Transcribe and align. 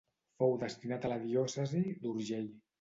Fou 0.39 0.55
destinat 0.63 1.05
a 1.05 1.13
la 1.13 1.19
diòcesi 1.27 1.85
d'Urgell. 2.03 2.53